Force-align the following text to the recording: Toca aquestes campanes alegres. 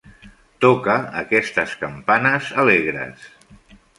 Toca 0.63 0.95
aquestes 1.19 1.77
campanes 1.83 2.51
alegres. 2.65 3.31